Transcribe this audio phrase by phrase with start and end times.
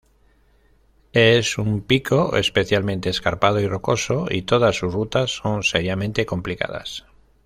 [1.13, 7.05] Es un pico especialmente escarpado y rocoso, y todas sus rutas son seriamente complicadas.